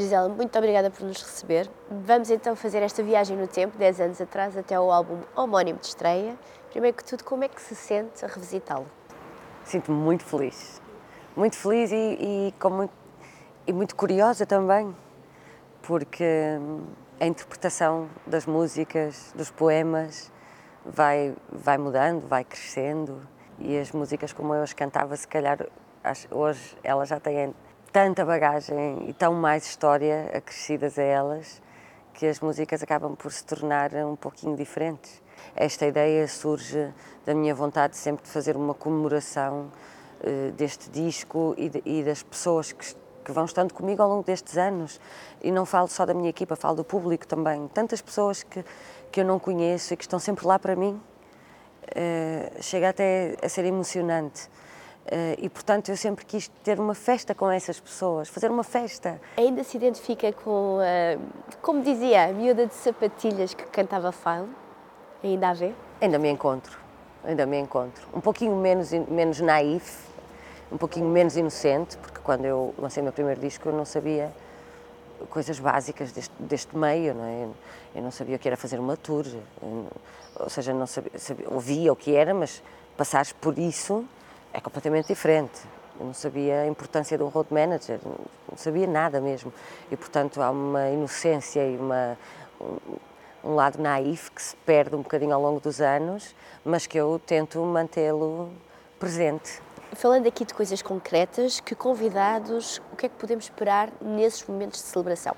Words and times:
Gisela, 0.00 0.28
muito 0.28 0.56
obrigada 0.58 0.90
por 0.90 1.04
nos 1.04 1.22
receber. 1.22 1.70
Vamos 1.90 2.30
então 2.30 2.56
fazer 2.56 2.82
esta 2.82 3.02
viagem 3.02 3.36
no 3.36 3.46
tempo, 3.46 3.76
10 3.76 4.00
anos 4.00 4.20
atrás, 4.20 4.56
até 4.56 4.74
ao 4.74 4.90
álbum 4.90 5.18
homónimo 5.36 5.78
de 5.78 5.86
estreia. 5.86 6.36
Primeiro 6.70 6.96
que 6.96 7.04
tudo, 7.04 7.22
como 7.22 7.44
é 7.44 7.48
que 7.48 7.60
se 7.60 7.74
sente 7.74 8.24
a 8.24 8.28
revisitá-lo? 8.28 8.86
Sinto-me 9.64 9.98
muito 9.98 10.24
feliz. 10.24 10.80
Muito 11.36 11.56
feliz 11.56 11.92
e, 11.92 11.96
e, 11.96 12.54
com 12.58 12.70
muito, 12.70 12.92
e 13.66 13.72
muito 13.72 13.94
curiosa 13.94 14.46
também, 14.46 14.96
porque 15.82 16.24
hum, 16.58 16.86
a 17.20 17.26
interpretação 17.26 18.08
das 18.26 18.46
músicas, 18.46 19.32
dos 19.34 19.50
poemas, 19.50 20.32
vai, 20.84 21.34
vai 21.52 21.76
mudando, 21.76 22.26
vai 22.26 22.42
crescendo. 22.42 23.20
E 23.58 23.78
as 23.78 23.92
músicas 23.92 24.32
como 24.32 24.54
eu 24.54 24.62
as 24.62 24.72
cantava, 24.72 25.14
se 25.14 25.28
calhar 25.28 25.58
hoje 26.30 26.76
elas 26.82 27.08
já 27.10 27.20
têm 27.20 27.54
tanta 27.92 28.24
bagagem 28.24 29.08
e 29.08 29.12
tão 29.12 29.34
mais 29.34 29.64
história 29.64 30.30
acrescidas 30.32 30.96
a 30.98 31.02
elas 31.02 31.60
que 32.14 32.26
as 32.26 32.38
músicas 32.38 32.82
acabam 32.82 33.16
por 33.16 33.32
se 33.32 33.44
tornar 33.44 33.92
um 33.94 34.14
pouquinho 34.14 34.56
diferentes. 34.56 35.20
Esta 35.56 35.86
ideia 35.86 36.28
surge 36.28 36.92
da 37.26 37.34
minha 37.34 37.54
vontade 37.54 37.96
sempre 37.96 38.24
de 38.24 38.30
fazer 38.30 38.56
uma 38.56 38.74
comemoração 38.74 39.72
uh, 40.20 40.52
deste 40.52 40.88
disco 40.90 41.54
e, 41.56 41.68
de, 41.68 41.82
e 41.84 42.04
das 42.04 42.22
pessoas 42.22 42.70
que, 42.72 42.94
que, 43.24 43.32
vão 43.32 43.44
estando 43.44 43.74
comigo 43.74 44.02
ao 44.02 44.08
longo 44.08 44.22
destes 44.22 44.56
anos. 44.56 45.00
E 45.42 45.50
não 45.50 45.66
falo 45.66 45.88
só 45.88 46.06
da 46.06 46.14
minha 46.14 46.30
equipa, 46.30 46.54
falo 46.54 46.76
do 46.76 46.84
público 46.84 47.26
também. 47.26 47.66
Tantas 47.68 48.00
pessoas 48.00 48.42
que, 48.42 48.64
que 49.10 49.20
eu 49.20 49.24
não 49.24 49.38
conheço 49.38 49.94
e 49.94 49.96
que 49.96 50.04
estão 50.04 50.18
sempre 50.18 50.46
lá 50.46 50.58
para 50.58 50.76
mim. 50.76 51.00
Uh, 51.88 52.62
chega 52.62 52.90
até 52.90 53.36
a 53.42 53.48
ser 53.48 53.64
emocionante. 53.64 54.48
Uh, 55.06 55.34
e 55.38 55.48
portanto 55.48 55.88
eu 55.88 55.96
sempre 55.96 56.24
quis 56.24 56.48
ter 56.62 56.78
uma 56.78 56.94
festa 56.94 57.34
com 57.34 57.50
essas 57.50 57.80
pessoas, 57.80 58.28
fazer 58.28 58.50
uma 58.50 58.62
festa. 58.62 59.20
Ainda 59.36 59.64
se 59.64 59.76
identifica 59.76 60.32
com, 60.32 60.78
uh, 60.78 61.20
como 61.62 61.82
dizia, 61.82 62.26
a 62.26 62.32
miúda 62.32 62.66
de 62.66 62.74
sapatilhas 62.74 63.54
que 63.54 63.64
cantava 63.64 64.12
File? 64.12 64.48
Ainda 65.24 65.48
a 65.48 65.54
vê? 65.54 65.72
Ainda 66.00 66.18
me 66.18 66.30
encontro, 66.30 66.78
ainda 67.24 67.44
me 67.46 67.58
encontro. 67.58 68.06
Um 68.14 68.20
pouquinho 68.20 68.54
menos, 68.56 68.92
menos 68.92 69.40
naif, 69.40 69.98
um 70.70 70.76
pouquinho 70.76 71.08
menos 71.08 71.36
inocente, 71.36 71.96
porque 71.96 72.20
quando 72.20 72.44
eu 72.44 72.74
lancei 72.78 73.00
o 73.00 73.04
meu 73.04 73.12
primeiro 73.12 73.40
disco 73.40 73.68
eu 73.68 73.72
não 73.72 73.84
sabia 73.84 74.30
coisas 75.28 75.58
básicas 75.58 76.12
deste, 76.12 76.34
deste 76.38 76.76
meio, 76.76 77.14
não 77.14 77.24
é? 77.24 77.48
Eu 77.96 78.02
não 78.02 78.10
sabia 78.10 78.36
o 78.36 78.38
que 78.38 78.48
era 78.48 78.56
fazer 78.56 78.78
uma 78.78 78.96
tour, 78.96 79.26
ou 80.38 80.48
seja, 80.48 80.72
não 80.72 80.86
sabia, 80.86 81.18
sabia, 81.18 81.46
ouvia 81.50 81.92
o 81.92 81.96
que 81.96 82.14
era, 82.14 82.32
mas 82.32 82.62
passares 82.96 83.32
por 83.32 83.58
isso 83.58 84.04
é 84.52 84.60
completamente 84.60 85.08
diferente. 85.08 85.60
Eu 85.98 86.06
não 86.06 86.14
sabia 86.14 86.62
a 86.62 86.66
importância 86.66 87.16
de 87.16 87.22
um 87.22 87.28
road 87.28 87.52
manager, 87.52 88.00
não 88.04 88.56
sabia 88.56 88.86
nada 88.86 89.20
mesmo. 89.20 89.52
E, 89.90 89.96
portanto, 89.96 90.40
há 90.40 90.50
uma 90.50 90.88
inocência 90.88 91.66
e 91.66 91.76
uma, 91.76 92.16
um, 92.60 92.96
um 93.44 93.54
lado 93.54 93.80
naif 93.80 94.30
que 94.30 94.42
se 94.42 94.56
perde 94.56 94.96
um 94.96 95.02
bocadinho 95.02 95.34
ao 95.34 95.42
longo 95.42 95.60
dos 95.60 95.80
anos, 95.80 96.34
mas 96.64 96.86
que 96.86 96.98
eu 96.98 97.20
tento 97.24 97.60
mantê-lo 97.60 98.50
presente. 98.98 99.60
Falando 99.92 100.26
aqui 100.26 100.44
de 100.44 100.54
coisas 100.54 100.80
concretas, 100.80 101.60
que 101.60 101.74
convidados, 101.74 102.80
o 102.92 102.96
que 102.96 103.06
é 103.06 103.08
que 103.08 103.16
podemos 103.16 103.44
esperar 103.44 103.90
nesses 104.00 104.46
momentos 104.46 104.80
de 104.80 104.86
celebração? 104.86 105.34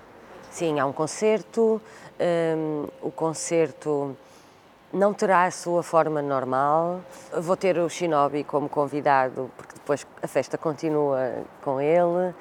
Sim, 0.50 0.78
há 0.78 0.84
um 0.84 0.92
concerto, 0.92 1.80
um, 2.20 2.86
o 3.00 3.10
concerto 3.10 4.14
não 4.92 5.14
terá 5.14 5.44
a 5.44 5.50
sua 5.50 5.82
forma 5.82 6.20
normal. 6.20 7.00
Vou 7.40 7.56
ter 7.56 7.78
o 7.78 7.88
Shinobi 7.88 8.44
como 8.44 8.68
convidado, 8.68 9.50
porque 9.56 9.74
depois 9.74 10.06
a 10.22 10.26
festa 10.26 10.58
continua 10.58 11.44
com 11.62 11.80
ele 11.80 12.34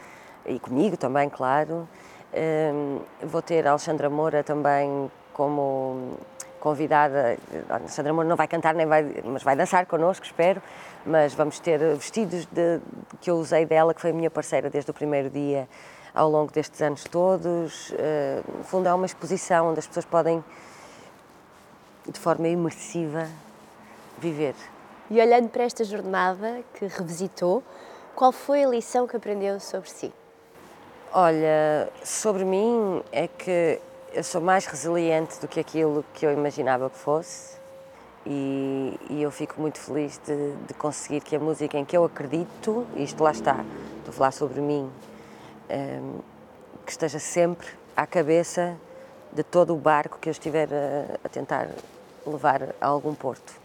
e 0.46 0.60
comigo 0.60 0.98
também, 0.98 1.30
claro. 1.30 1.88
Hum, 2.34 3.00
vou 3.24 3.42
ter 3.42 3.66
a 3.68 3.72
Alexandra 3.72 4.10
Moura 4.10 4.44
também 4.44 5.10
como 5.34 6.18
convidada. 6.60 7.38
A 7.70 7.76
Alexandra 7.76 8.14
Moura 8.14 8.28
não 8.28 8.36
vai 8.36 8.48
cantar, 8.48 8.74
nem 8.74 8.86
vai, 8.86 9.22
mas 9.24 9.44
vai 9.44 9.56
dançar 9.56 9.86
connosco, 9.86 10.26
espero. 10.26 10.62
Mas 11.06 11.34
vamos 11.34 11.60
ter 11.60 11.80
vestidos 11.96 12.46
de, 12.48 12.80
que 13.22 13.32
eu 13.32 13.36
usei 13.36 13.66
dela, 13.66 13.94
que 13.94 14.02
foi 14.02 14.12
a 14.12 14.14
minha 14.14 14.30
parceira 14.30 14.70
desde 14.70 14.92
o 14.92 14.94
primeiro 14.94 15.30
dia, 15.30 15.68
ao 16.14 16.30
longo 16.30 16.52
destes 16.52 16.82
anos 16.82 17.06
todos. 17.06 17.92
Hum, 17.92 18.58
no 18.58 18.64
fundo, 18.66 18.90
é 18.90 18.94
uma 18.94 19.06
exposição 19.06 19.70
onde 19.70 19.80
as 19.80 19.88
pessoas 19.88 20.06
podem 20.06 20.44
de 22.08 22.20
forma 22.20 22.48
imersiva, 22.48 23.28
viver. 24.18 24.56
E 25.10 25.20
olhando 25.20 25.50
para 25.50 25.64
esta 25.64 25.84
jornada 25.84 26.64
que 26.74 26.86
revisitou, 26.88 27.64
qual 28.16 28.32
foi 28.32 28.64
a 28.64 28.68
lição 28.68 29.08
que 29.08 29.16
aprendeu 29.16 29.60
sobre 29.60 29.90
si? 29.90 30.14
Olha, 31.14 31.90
sobre 32.04 32.46
mim 32.46 33.04
é 33.12 33.28
que 33.28 33.80
eu 34.14 34.24
sou 34.24 34.42
mais 34.42 34.66
resiliente 34.66 35.40
do 35.40 35.48
que 35.48 35.60
aquilo 35.60 36.06
que 36.14 36.26
eu 36.26 36.32
imaginava 36.32 36.90
que 36.90 36.98
fosse 36.98 37.58
e, 38.26 38.98
e 39.10 39.22
eu 39.22 39.32
fico 39.32 39.60
muito 39.60 39.80
feliz 39.80 40.20
de, 40.26 40.54
de, 40.68 40.74
conseguir 40.74 41.22
que 41.22 41.36
a 41.36 41.40
música 41.40 41.78
em 41.78 41.84
que 41.84 41.98
eu 41.98 42.06
acredito, 42.06 42.86
isto 42.96 43.24
lá 43.24 43.32
está, 43.32 43.66
estou 43.98 44.10
a 44.10 44.12
falar 44.12 44.32
sobre 44.32 44.62
mim, 44.62 44.90
um, 45.70 46.20
que 46.86 46.92
esteja 46.92 47.20
sempre 47.20 47.68
à 47.96 48.06
cabeça 48.06 48.78
de 49.32 49.44
todo 49.44 49.74
o 49.74 49.78
barco 49.78 50.18
que 50.20 50.30
eu 50.30 50.32
estiver 50.32 50.68
a, 50.74 51.18
a 51.24 51.30
tentar 51.30 51.70
levar 52.26 52.76
a 52.80 52.86
algum 52.88 53.14
porto. 53.14 53.61